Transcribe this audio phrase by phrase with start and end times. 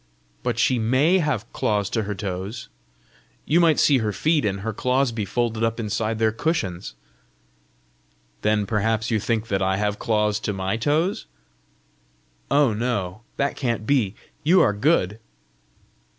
[0.41, 2.69] "But she MAY have claws to her toes!
[3.45, 6.95] You might see her feet, and her claws be folded up inside their cushions!"
[8.41, 11.27] "Then perhaps you think that I have claws to my toes?"
[12.49, 14.15] "Oh, no; that can't be!
[14.43, 15.19] you are good!"